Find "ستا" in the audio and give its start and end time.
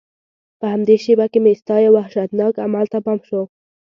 1.61-1.75